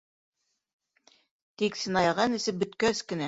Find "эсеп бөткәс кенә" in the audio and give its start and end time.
2.39-3.19